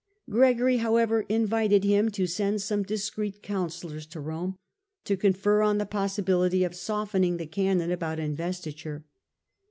[0.27, 4.55] Gregory, however, invited him to send some discreet counsellors to Borne,
[5.05, 9.05] to confer on the possibility of softening the canon about investiture.